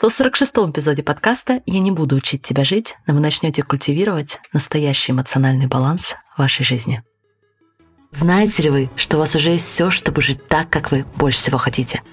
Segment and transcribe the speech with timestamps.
[0.00, 5.66] 146-м эпизоде подкаста «Я не буду учить тебя жить», но вы начнете культивировать настоящий эмоциональный
[5.66, 7.02] баланс в вашей жизни.
[8.12, 11.38] Знаете ли вы, что у вас уже есть все, чтобы жить так, как вы больше
[11.38, 12.02] всего хотите–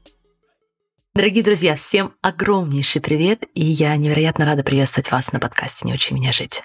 [1.13, 6.13] Дорогие друзья, всем огромнейший привет, и я невероятно рада приветствовать вас на подкасте «Не учи
[6.13, 6.63] меня жить».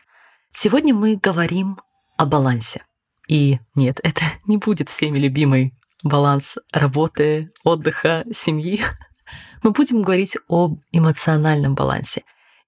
[0.52, 1.80] Сегодня мы говорим
[2.16, 2.84] о балансе.
[3.26, 8.80] И нет, это не будет всеми любимый баланс работы, отдыха, семьи.
[9.64, 12.22] Мы будем говорить об эмоциональном балансе.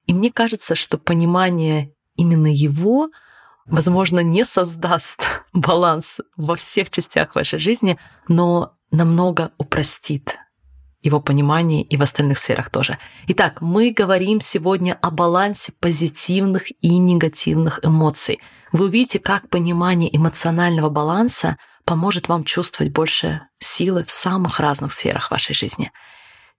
[0.07, 3.09] И мне кажется, что понимание именно его,
[3.67, 5.21] возможно, не создаст
[5.53, 10.39] баланс во всех частях вашей жизни, но намного упростит
[11.03, 12.99] его понимании и в остальных сферах тоже.
[13.29, 18.41] Итак, мы говорим сегодня о балансе позитивных и негативных эмоций.
[18.73, 25.31] Вы увидите, как понимание эмоционального баланса поможет вам чувствовать больше силы в самых разных сферах
[25.31, 25.91] вашей жизни.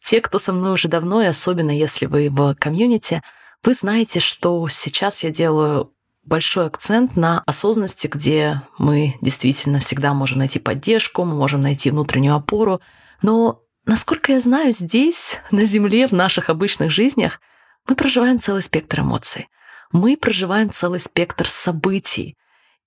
[0.04, 3.22] Те, кто со мной уже давно, и особенно если вы в комьюнити,
[3.64, 5.92] вы знаете, что сейчас я делаю
[6.24, 12.36] большой акцент на осознанности, где мы действительно всегда можем найти поддержку, мы можем найти внутреннюю
[12.36, 12.82] опору,
[13.22, 17.42] но Насколько я знаю, здесь, на Земле, в наших обычных жизнях,
[17.88, 19.50] мы проживаем целый спектр эмоций.
[19.92, 22.38] Мы проживаем целый спектр событий.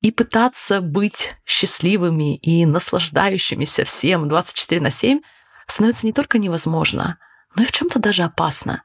[0.00, 5.22] И пытаться быть счастливыми и наслаждающимися всем 24 на 7
[5.66, 7.18] становится не только невозможно,
[7.56, 8.84] но и в чем-то даже опасно.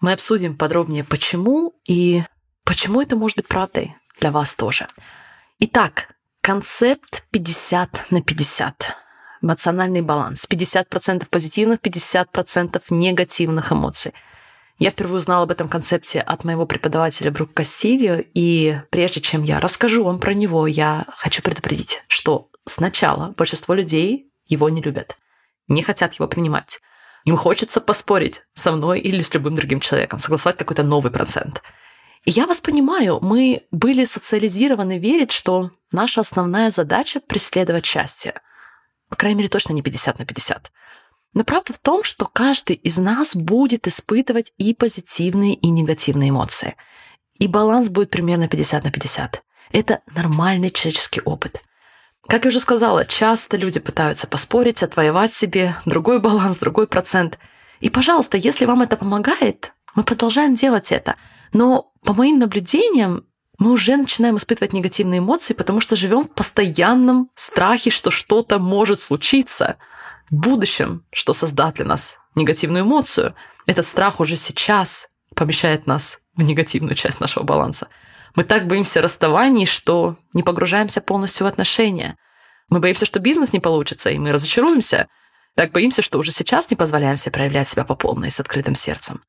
[0.00, 2.24] Мы обсудим подробнее, почему и
[2.64, 4.88] почему это может быть правдой для вас тоже.
[5.60, 9.03] Итак, концепт 50 на 50
[9.44, 10.46] эмоциональный баланс.
[10.50, 14.12] 50% позитивных, 50% негативных эмоций.
[14.78, 19.60] Я впервые узнала об этом концепте от моего преподавателя Брук Кастильо, и прежде чем я
[19.60, 25.16] расскажу вам про него, я хочу предупредить, что сначала большинство людей его не любят,
[25.68, 26.80] не хотят его принимать.
[27.24, 31.62] Им хочется поспорить со мной или с любым другим человеком, согласовать какой-то новый процент.
[32.24, 38.34] И я вас понимаю, мы были социализированы верить, что наша основная задача– преследовать счастье–
[39.14, 40.72] по крайней мере, точно не 50 на 50.
[41.34, 46.74] Но правда в том, что каждый из нас будет испытывать и позитивные, и негативные эмоции.
[47.38, 49.40] И баланс будет примерно 50 на 50.
[49.70, 51.62] Это нормальный человеческий опыт.
[52.26, 57.38] Как я уже сказала, часто люди пытаются поспорить, отвоевать себе другой баланс, другой процент.
[57.78, 61.14] И, пожалуйста, если вам это помогает, мы продолжаем делать это.
[61.52, 63.28] Но по моим наблюдениям,
[63.58, 69.00] мы уже начинаем испытывать негативные эмоции, потому что живем в постоянном страхе, что что-то может
[69.00, 69.76] случиться
[70.30, 73.34] в будущем, что создаст для нас негативную эмоцию.
[73.66, 77.88] Этот страх уже сейчас помещает нас в негативную часть нашего баланса.
[78.34, 82.16] Мы так боимся расставаний, что не погружаемся полностью в отношения.
[82.68, 85.08] Мы боимся, что бизнес не получится, и мы разочаруемся.
[85.54, 89.22] Так боимся, что уже сейчас не позволяем себе проявлять себя по полной с открытым сердцем.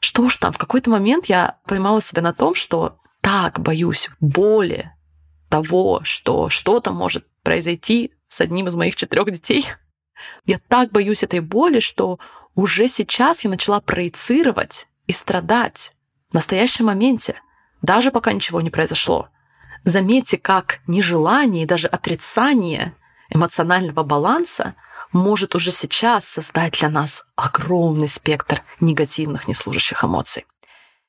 [0.00, 4.92] Что уж там, в какой-то момент я поймала себя на том, что так боюсь боли
[5.48, 9.66] того, что что-то может произойти с одним из моих четырех детей.
[10.44, 12.18] Я так боюсь этой боли, что
[12.54, 15.94] уже сейчас я начала проецировать и страдать
[16.30, 17.40] в настоящем моменте,
[17.80, 19.28] даже пока ничего не произошло.
[19.84, 22.94] Заметьте, как нежелание и даже отрицание
[23.30, 24.74] эмоционального баланса
[25.12, 30.44] может уже сейчас создать для нас огромный спектр негативных, неслужащих эмоций.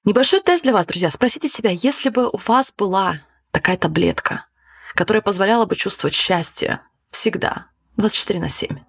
[0.06, 1.10] Небольшой тест для вас, друзья.
[1.10, 3.22] Спросите себя, если бы у вас была
[3.52, 4.48] такая таблетка,
[4.96, 8.80] которая позволяла бы чувствовать счастье всегда, 24 на 7,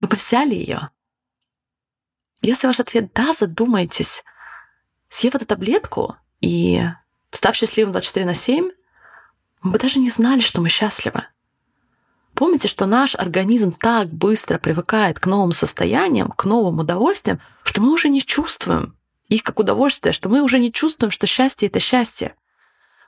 [0.00, 0.90] вы бы взяли ее?
[2.40, 4.24] Если ваш ответ «да», задумайтесь.
[5.08, 6.82] Съев эту таблетку и
[7.30, 8.68] став счастливым 24 на 7,
[9.62, 11.24] мы бы даже не знали, что мы счастливы.
[12.34, 17.92] Помните, что наш организм так быстро привыкает к новым состояниям, к новым удовольствиям, что мы
[17.92, 18.96] уже не чувствуем
[19.28, 22.34] их как удовольствие, что мы уже не чувствуем, что счастье— это счастье.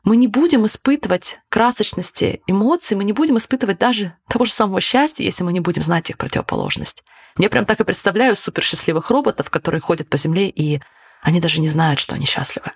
[0.02, 5.24] Мы не будем испытывать красочности эмоций, мы не будем испытывать даже того же самого счастья,
[5.24, 7.02] если мы не будем знать их противоположность.
[7.38, 10.80] Я прям так и представляю суперсчастливых роботов, которые ходят по земле, и
[11.22, 12.72] они даже не знают, что они счастливы.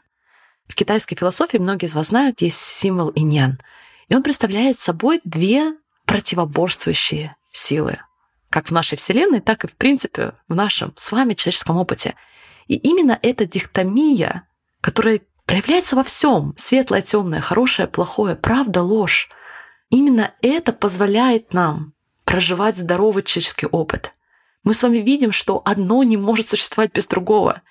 [0.66, 3.58] В китайской философии многие из вас знают, есть символ иньян.
[4.08, 7.98] И он представляет собой две противоборствующие силы.
[8.50, 12.16] Как в нашей Вселенной, так и, в принципе, в нашем с вами человеческом опыте–
[12.66, 14.48] и именно эта дихтомия,
[14.80, 19.30] которая проявляется во всем, светлое, темное, хорошее, плохое, правда, ложь,
[19.90, 21.92] Именно это позволяет нам
[22.24, 24.14] проживать здоровый человеческий опыт.
[24.62, 27.62] Мы с вами видим, что одно не может существовать без другого.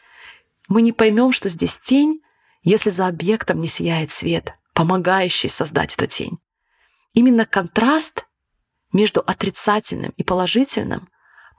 [0.67, 2.21] Мы не поймем, что здесь тень,
[2.61, 6.37] если за объектом не сияет свет, помогающий создать эту тень.
[7.13, 8.25] Именно контраст
[8.91, 11.07] между отрицательным и положительным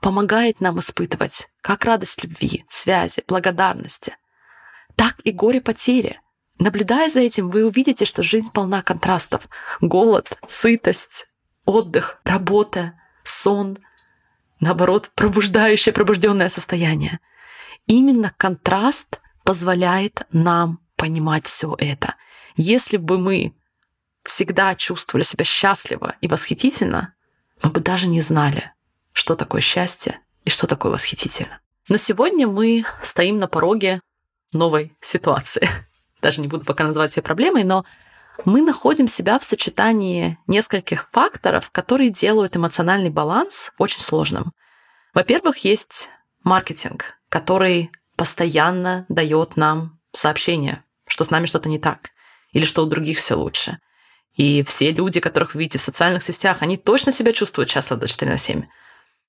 [0.01, 4.17] помогает нам испытывать как радость любви, связи, благодарности,
[4.95, 6.19] так и горе потери.
[6.59, 9.47] Наблюдая за этим, вы увидите, что жизнь полна контрастов.
[9.79, 11.27] Голод, сытость,
[11.65, 13.77] отдых, работа, сон,
[14.59, 17.19] наоборот, пробуждающее, пробужденное состояние.
[17.87, 22.15] Именно контраст позволяет нам понимать все это.
[22.55, 23.55] Если бы мы
[24.23, 27.13] всегда чувствовали себя счастливо и восхитительно,
[27.63, 28.71] мы бы даже не знали,
[29.21, 31.61] что такое счастье и что такое восхитительно.
[31.87, 34.01] Но сегодня мы стоим на пороге
[34.51, 35.69] новой ситуации.
[36.23, 37.85] Даже не буду пока называть ее проблемой, но
[38.45, 44.53] мы находим себя в сочетании нескольких факторов, которые делают эмоциональный баланс очень сложным.
[45.13, 46.09] Во-первых, есть
[46.43, 52.09] маркетинг, который постоянно дает нам сообщение, что с нами что-то не так,
[52.53, 53.77] или что у других все лучше.
[54.33, 58.31] И все люди, которых вы видите в социальных сетях, они точно себя чувствуют счастливо 24
[58.31, 58.63] на 7.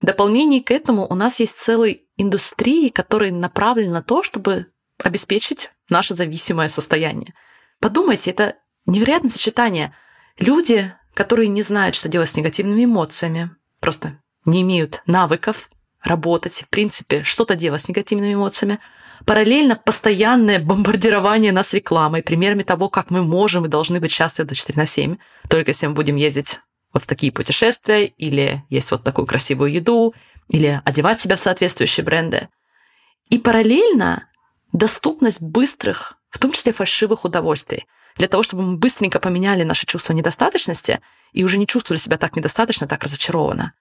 [0.03, 4.67] В дополнение к этому у нас есть целая индустрия, которая направлена на то, чтобы
[5.03, 7.35] обеспечить наше зависимое состояние.
[7.81, 9.95] Подумайте, это невероятное сочетание.
[10.39, 15.71] Люди, которые не знают, что делать с негативными эмоциями, просто не имеют навыков
[16.03, 18.81] работать, в принципе, что-то делать с негативными эмоциями.
[19.25, 24.57] Параллельно постоянное бомбардирование нас рекламой, примерами того, как мы можем и должны быть счастливы до
[24.57, 25.17] 4 на 7,
[25.49, 26.59] только если мы будем ездить
[26.93, 30.15] вот в такие путешествия, или есть вот такую красивую еду,
[30.49, 32.49] или одевать себя в соответствующие бренды.
[33.31, 34.29] И параллельно
[34.73, 37.87] доступность быстрых, в том числе фальшивых удовольствий,
[38.17, 41.01] для того, чтобы мы быстренько поменяли наше чувство недостаточности
[41.33, 43.73] и уже не чувствовали себя так недостаточно, так разочарованно.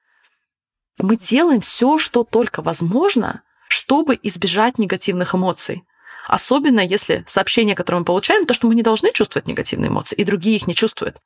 [0.97, 5.83] Мы делаем все, что только возможно, чтобы избежать негативных эмоций.
[6.27, 10.23] Особенно если сообщение, которое мы получаем, то, что мы не должны чувствовать негативные эмоции, и
[10.23, 11.17] другие их не чувствуют.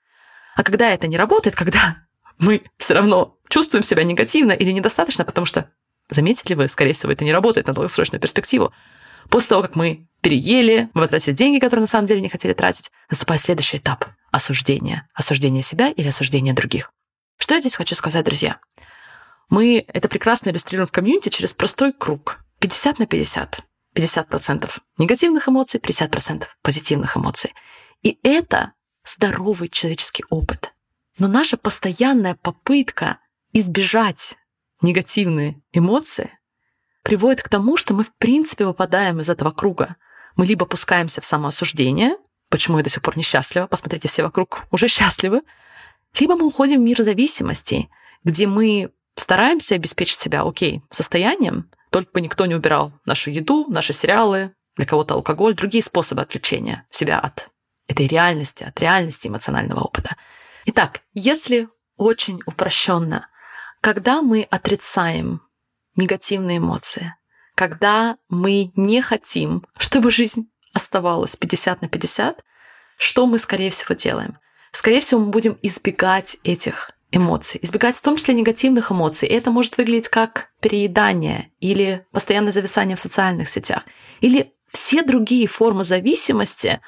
[0.56, 1.98] А когда это не работает, когда
[2.40, 5.70] мы все равно чувствуем себя негативно или недостаточно, потому что,
[6.10, 8.74] заметили вы, скорее всего, это не работает на долгосрочную перспективу,
[9.30, 12.92] После того, как мы переели, мы потратили деньги, которые на самом деле не хотели тратить,
[13.10, 15.08] наступает следующий этап– осуждения.
[15.14, 16.92] Осуждение себя или осуждение других.
[17.38, 18.60] Что я здесь хочу сказать, друзья?
[19.50, 22.40] Мы это прекрасно иллюстрируем в комьюнити через простой круг.
[22.60, 23.60] 50 на 50.
[23.96, 27.54] 50% негативных эмоций, 50% позитивных эмоций.
[28.02, 28.74] И это
[29.06, 30.74] здоровый человеческий опыт.
[31.18, 33.20] Но наша постоянная попытка
[33.54, 34.36] избежать
[34.82, 36.38] негативные эмоции
[37.04, 39.96] приводит к тому, что мы в принципе выпадаем из этого круга.
[40.36, 42.18] Мы либо пускаемся в самоосуждение,
[42.50, 45.42] почему я до сих пор несчастлива, посмотрите, все вокруг уже счастливы,
[46.20, 47.90] либо мы уходим в мир зависимостей,
[48.24, 53.94] где мы стараемся обеспечить себя, окей, состоянием, только бы никто не убирал нашу еду, наши
[53.94, 57.50] сериалы, для кого-то алкоголь, другие способы отвлечения себя от
[57.88, 60.16] этой реальности, от реальности эмоционального опыта.
[60.66, 63.28] Итак, если очень упрощенно,
[63.82, 65.42] когда мы отрицаем
[65.96, 67.16] негативные эмоции.
[67.56, 72.44] Когда мы не хотим, чтобы жизнь оставалась 50 на 50,
[72.98, 74.38] что мы, скорее всего, делаем?
[74.72, 79.30] Скорее всего, мы будем избегать этих эмоций, избегать в том числе негативных эмоций.
[79.30, 83.84] И это может выглядеть как переедание или постоянное зависание в социальных сетях,
[84.20, 86.82] или все другие формы зависимости,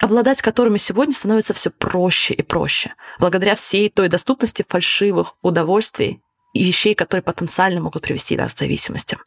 [0.00, 6.22] обладать которыми сегодня становится все проще и проще, благодаря всей той доступности фальшивых удовольствий
[6.52, 9.18] и вещей, которые потенциально могут привести нас к зависимости.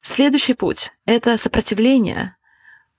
[0.00, 2.36] Следующий путь— это сопротивление.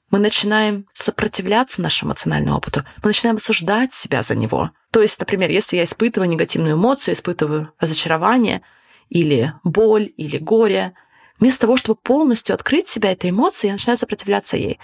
[0.10, 2.84] Мы начинаем сопротивляться нашему эмоциональному опыту.
[3.04, 4.72] Мы начинаем осуждать себя за него.
[4.92, 8.62] То есть, например, если я испытываю негативную эмоцию, испытываю разочарование
[9.10, 10.94] или боль, или горе,
[11.40, 14.80] вместо того, чтобы полностью открыть себя этой эмоции, я начинаю сопротивляться ей.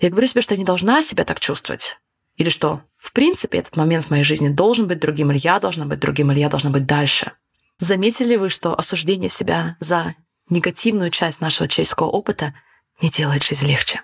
[0.00, 1.98] Я говорю себе, что я не должна себя так чувствовать.
[2.36, 5.86] Или что, в принципе, этот момент в моей жизни должен быть другим, или я должна
[5.86, 7.32] быть другим, или я должна быть дальше.
[7.80, 10.14] Заметили вы, что осуждение себя за
[10.48, 12.54] негативную часть нашего человеческого опыта
[13.00, 14.02] не делает жизнь легче?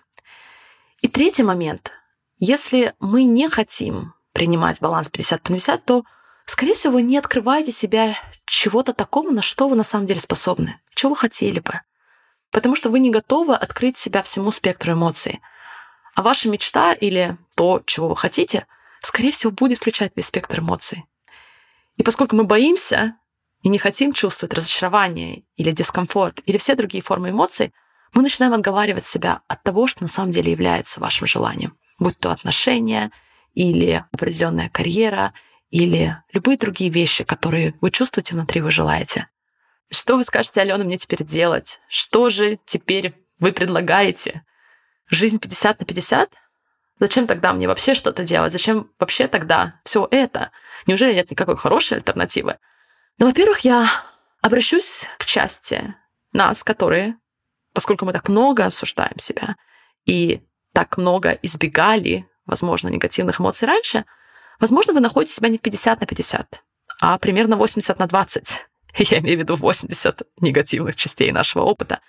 [1.01, 1.93] И третий момент.
[2.39, 6.05] Если мы не хотим принимать баланс 50 на 50, то,
[6.45, 11.11] скорее всего, не открываете себя чего-то такого, на что вы на самом деле способны, чего
[11.11, 11.81] вы хотели бы.
[12.51, 15.41] Потому что вы не готовы открыть себя всему спектру эмоций.
[16.15, 18.67] А ваша мечта или то, чего вы хотите,
[19.01, 21.05] скорее всего, будет включать весь спектр эмоций.
[21.97, 23.17] И поскольку мы боимся
[23.63, 27.73] и не хотим чувствовать разочарование или дискомфорт, или все другие формы эмоций,
[28.13, 31.77] мы начинаем отговаривать себя от того, что на самом деле является вашим желанием.
[31.99, 33.11] Будь то отношения,
[33.55, 35.33] или определенная карьера,
[35.71, 39.29] или любые другие вещи, которые вы чувствуете внутри, вы желаете.
[39.91, 41.81] Что вы скажете, Алена, мне теперь делать?
[41.89, 44.45] Что же теперь вы предлагаете?
[45.11, 46.31] Жизнь 50 на 50?
[47.01, 48.53] Зачем тогда мне вообще что-то делать?
[48.53, 50.51] Зачем вообще тогда все это?
[50.87, 52.59] Неужели нет никакой хорошей альтернативы?
[53.19, 53.91] Ну, во-первых, я
[54.41, 55.95] обращусь к части
[56.33, 57.17] нас, которые,
[57.73, 59.57] поскольку мы так много осуждаем себя
[60.05, 60.43] и
[60.73, 64.05] так много избегали, возможно, негативных эмоций раньше,
[64.61, 66.63] возможно, вы находите себя не в 50 на 50,
[67.01, 68.67] а примерно 80 на 20.
[68.99, 72.01] Я имею в виду 80 негативных частей нашего опыта.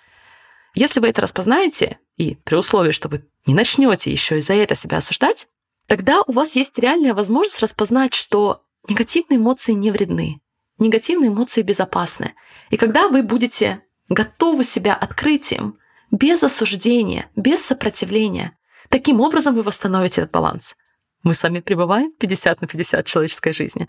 [0.76, 4.74] Если вы это распознаете, и при условии, что вы не начнете еще и за это
[4.74, 5.48] себя осуждать,
[5.86, 10.42] тогда у вас есть реальная возможность распознать, что негативные эмоции не вредны,
[10.76, 12.34] негативные эмоции безопасны.
[12.68, 13.80] И когда вы будете
[14.10, 15.78] готовы себя открыть им,
[16.10, 18.58] без осуждения, без сопротивления,
[18.90, 20.76] таким образом вы восстановите этот баланс.
[21.22, 23.88] Мы с вами пребываем 50 на 50 человеческой жизни.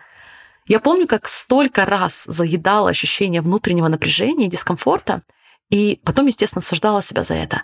[0.67, 5.23] Я помню, как столько раз заедала ощущение внутреннего напряжения, дискомфорта,
[5.69, 7.63] и потом, естественно, осуждала себя за это.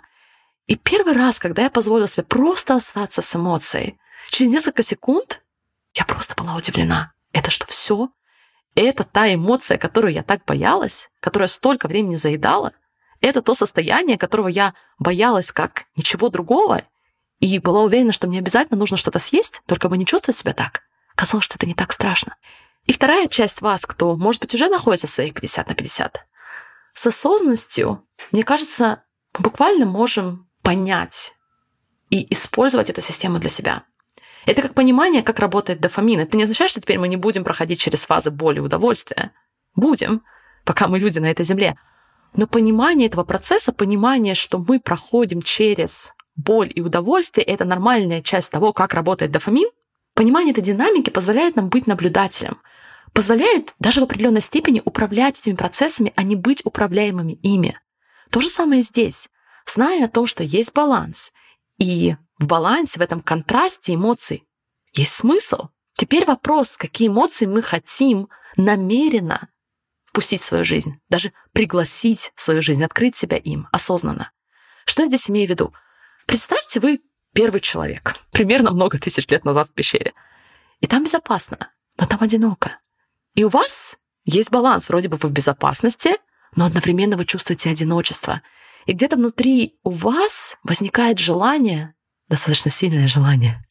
[0.66, 3.98] И первый раз, когда я позволила себе просто остаться с эмоцией,
[4.30, 5.42] через несколько секунд
[5.94, 7.12] я просто была удивлена.
[7.32, 8.08] Это что, все?
[8.74, 12.72] Это та эмоция, которую я так боялась, которая столько времени заедала?
[13.20, 16.82] Это то состояние, которого я боялась как ничего другого,
[17.40, 20.82] и была уверена, что мне обязательно нужно что-то съесть, только бы не чувствовать себя так.
[21.14, 22.36] Казалось, что это не так страшно.
[22.86, 26.26] И вторая часть вас, кто, может быть, уже находится в своих 50 на 50,
[26.94, 29.02] с осознанностью, мне кажется,
[29.36, 31.34] мы буквально можем понять
[32.08, 33.82] и использовать эту систему для себя.
[34.46, 36.20] Это как понимание, как работает дофамин.
[36.20, 39.32] Это не означает, что теперь мы не будем проходить через фазы боли и удовольствия.
[39.74, 40.22] Будем,
[40.64, 41.76] пока мы люди на этой земле.
[42.32, 48.52] Но понимание этого процесса, понимание, что мы проходим через боль и удовольствие, это нормальная часть
[48.52, 49.68] того, как работает дофамин,
[50.14, 52.58] понимание этой динамики позволяет нам быть наблюдателем–
[53.14, 57.80] позволяет даже в определенной степени управлять этими процессами, а не быть управляемыми ими.
[58.30, 59.30] То же самое здесь.
[59.66, 61.32] Зная о том, что есть баланс,
[61.78, 64.44] и в балансе, в этом контрасте эмоций
[64.92, 65.68] есть смысл.
[65.96, 69.48] Теперь вопрос, какие эмоции мы хотим намеренно
[70.06, 74.32] впустить в свою жизнь, даже пригласить в свою жизнь, открыть себя им осознанно.
[74.84, 75.72] Что я здесь имею в виду?
[76.26, 77.00] Представьте, вы
[77.32, 80.12] первый человек, примерно много тысяч лет назад в пещере.
[80.80, 82.78] И там безопасно, но там одиноко.
[83.34, 84.88] И у вас есть баланс.
[84.88, 86.16] Вроде бы вы в безопасности,
[86.56, 88.42] но одновременно вы чувствуете одиночество.
[88.86, 91.94] И где-то внутри у вас возникает желание,
[92.28, 93.64] достаточно сильное желание,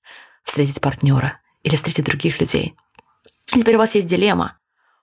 [0.44, 2.76] встретить партнера или встретить других людей.
[3.54, 4.58] И теперь у вас есть дилемма.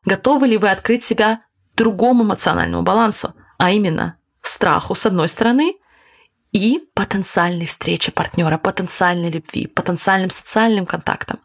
[0.04, 1.42] Готовы ли вы открыть себя
[1.74, 5.76] другому эмоциональному балансу, а именно страху с одной стороны
[6.52, 11.38] и потенциальной встрече партнера, потенциальной любви, потенциальным социальным контактам.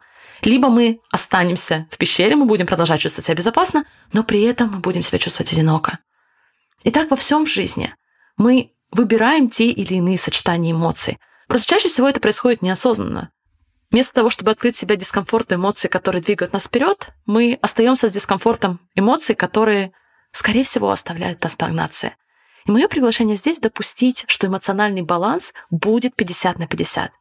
[0.46, 3.84] Либо мы останемся в пещере, мы будем продолжать чувствовать себя безопасно,
[4.14, 5.98] но при этом мы будем себя чувствовать одиноко.
[6.84, 7.94] И так во всем в жизни.
[8.38, 11.18] Мы выбираем те или иные сочетания эмоций.
[11.48, 13.32] Просто чаще всего это происходит неосознанно.
[13.90, 18.80] Вместо того, чтобы открыть себя дискомфорту эмоций, которые двигают нас вперед, мы остаемся с дискомфортом
[18.94, 19.94] эмоций, которые,
[20.32, 22.16] скорее всего, оставляют нас стагнации.
[22.68, 27.12] И мое приглашение здесь допустить, что эмоциональный баланс будет 50 на 50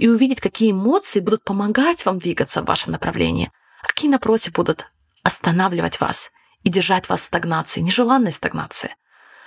[0.00, 3.52] и увидеть, какие эмоции будут помогать вам двигаться в вашем направлении,
[3.82, 4.86] а какие, напротив, будут
[5.22, 8.96] останавливать вас и держать вас в стагнации, нежеланной стагнации.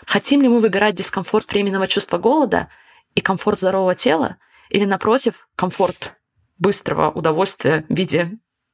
[0.05, 2.69] Хотим ли мы выбирать дискомфорт временного чувства голода
[3.15, 4.38] и комфорт здорового тела,
[4.69, 6.13] или, напротив, комфорт
[6.60, 8.33] быстрого удовольствия в виде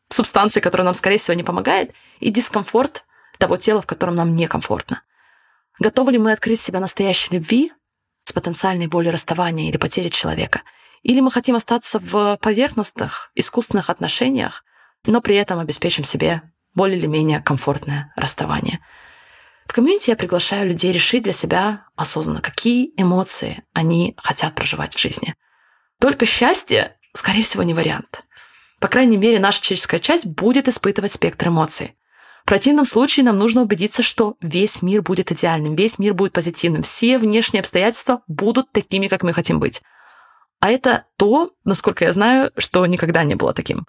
[0.09, 3.05] субстанции, которая нам, скорее всего, не помогает, и дискомфорт
[3.38, 5.01] того тела, в котором нам некомфортно.
[5.79, 7.71] Готовы ли мы открыть себя настоящей любви
[8.25, 10.62] с потенциальной болью расставания или потери человека–
[11.03, 14.63] или мы хотим остаться в поверхностных, искусственных отношениях,
[15.06, 16.41] но при этом обеспечим себе
[16.74, 18.79] более или менее комфортное расставание.
[19.65, 25.00] В комьюнити я приглашаю людей решить для себя осознанно, какие эмоции они хотят проживать в
[25.00, 25.36] жизни.
[26.00, 28.24] Только счастье, скорее всего, не вариант.
[28.79, 31.96] По крайней мере, наша человеческая часть будет испытывать спектр эмоций.
[32.44, 36.82] В противном случае нам нужно убедиться, что весь мир будет идеальным, весь мир будет позитивным,
[36.82, 39.82] все внешние обстоятельства будут такими, как мы хотим быть.
[40.60, 43.88] А это то, насколько я знаю, что никогда не было таким.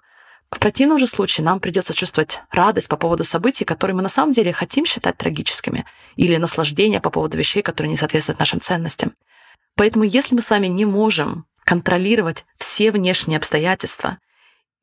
[0.51, 4.33] В противном же случае нам придется чувствовать радость по поводу событий, которые мы на самом
[4.33, 5.85] деле хотим считать трагическими,
[6.15, 9.13] или наслаждение по поводу вещей, которые не соответствуют нашим ценностям.
[9.75, 14.17] Поэтому если мы с вами не можем контролировать все внешние обстоятельства,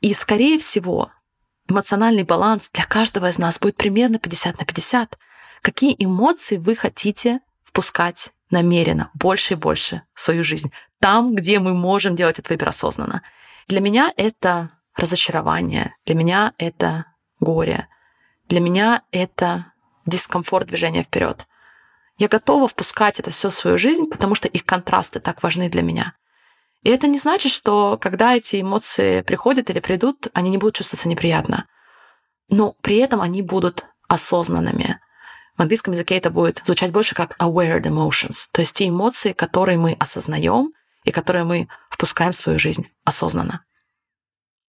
[0.01, 1.11] и, скорее всего,
[1.69, 5.19] эмоциональный баланс для каждого из нас будет примерно 50 на 50,
[5.61, 10.73] какие эмоции вы хотите впускать намеренно больше и больше свою жизнь.
[11.01, 13.23] Там, где мы можем делать этот выбор осознанно.
[13.67, 17.07] Для меня это разочарование, для меня это
[17.41, 17.89] горе.
[18.49, 19.73] Для меня это
[20.07, 21.47] дискомфорт движения вперед.
[22.17, 25.83] Я готова впускать это все в свою жизнь, потому что их контрасты так важны для
[25.83, 26.15] меня.
[26.83, 31.09] И это не значит, что когда эти эмоции приходят или придут, они не будут чувствоваться
[31.09, 31.67] неприятно.
[32.49, 34.99] Но при этом они будут осознанными.
[35.59, 39.77] В английском языке это будет звучать больше как aware emotions, то есть те эмоции, которые
[39.77, 40.73] мы осознаем
[41.03, 43.65] и которые мы впускаем в свою жизнь осознанно.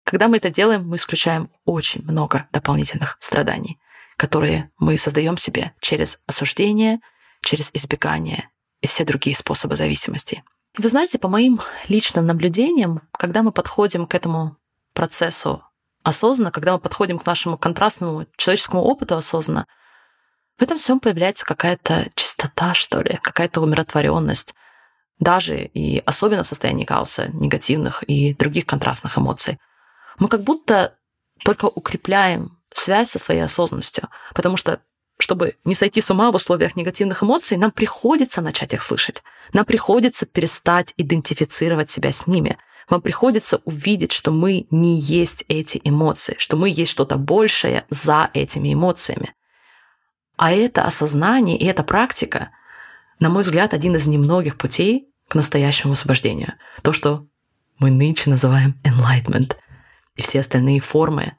[0.03, 3.79] Когда мы это делаем, мы исключаем очень много дополнительных страданий,
[4.15, 6.99] которые мы создаем себе через осуждение,
[7.41, 8.49] через избегание
[8.81, 10.43] и все другие способы зависимости.
[10.77, 14.57] Вы знаете, по моим личным наблюдениям, когда мы подходим к этому
[14.93, 15.63] процессу
[16.03, 19.65] осознанно, когда мы подходим к нашему контрастному человеческому опыту осознанно,
[20.57, 24.55] в этом всем появляется какая-то чистота, что ли, какая-то умиротворенность,
[25.19, 29.59] даже и особенно в состоянии хаоса, негативных и других контрастных эмоций.
[30.17, 30.95] Мы как будто
[31.43, 34.81] только укрепляем связь со своей осознанностью, потому что
[35.17, 39.23] чтобы не сойти с ума в условиях негативных эмоций, нам приходится начать их слышать.
[39.53, 42.57] Нам приходится перестать идентифицировать себя с ними.
[42.89, 48.29] Вам приходится увидеть, что мы не есть эти эмоции, что мы есть что-то большее за
[48.33, 49.33] этими эмоциями.
[50.37, 52.49] А это осознание и эта практика,
[53.19, 56.53] на мой взгляд, один из немногих путей к настоящему освобождению.
[56.81, 57.25] То, что
[57.79, 59.55] мы нынче называем enlightenment.
[60.15, 61.35] И все остальные формы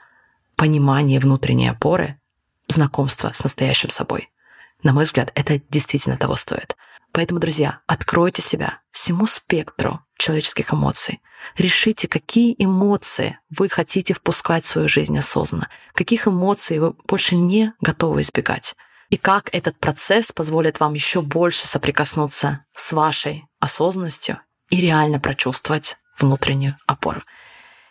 [0.54, 2.20] понимания внутренней опоры,
[2.68, 4.30] знакомства с настоящим собой.
[4.82, 6.76] На мой взгляд, это действительно того стоит.
[7.12, 11.22] Поэтому, друзья, откройте себя всему спектру человеческих эмоций.
[11.56, 17.72] Решите, какие эмоции вы хотите впускать в свою жизнь осознанно, каких эмоций вы больше не
[17.80, 18.74] готовы избегать
[19.10, 25.96] и как этот процесс позволит вам еще больше соприкоснуться с вашей осознанностью и реально прочувствовать
[26.18, 27.22] внутреннюю опору.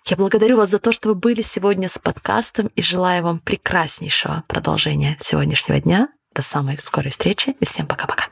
[0.08, 4.44] Я благодарю вас за то, что вы были сегодня с подкастом и желаю вам прекраснейшего
[4.48, 6.10] продолжения сегодняшнего дня.
[6.34, 8.26] До самой скорой встречи и всем пока-пока.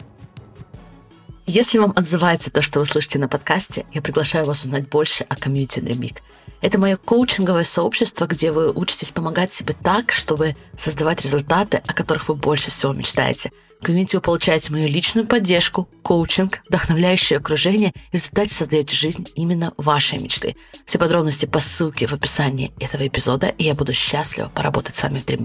[1.45, 5.35] Если вам отзывается то, что вы слышите на подкасте, я приглашаю вас узнать больше о
[5.35, 6.15] комьюнити Dream
[6.63, 12.29] это мое коучинговое сообщество, где вы учитесь помогать себе так, чтобы создавать результаты, о которых
[12.29, 13.51] вы больше всего мечтаете.
[13.81, 19.27] В комьюнити вы получаете мою личную поддержку, коучинг, вдохновляющее окружение и в результате создаете жизнь
[19.35, 20.55] именно вашей мечты.
[20.85, 25.17] Все подробности по ссылке в описании этого эпизода, и я буду счастлива поработать с вами
[25.17, 25.43] в Dream